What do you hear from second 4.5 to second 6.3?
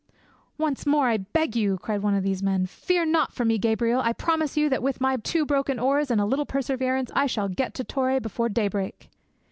you that with my two broken oars and a